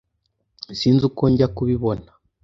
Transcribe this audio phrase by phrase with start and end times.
[0.79, 2.09] Sinzi uko njya kubibona